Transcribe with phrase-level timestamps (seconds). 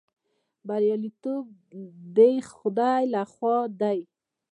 [0.67, 1.45] بریالیتوب
[2.15, 2.17] د
[2.57, 3.99] خدای لخوا دی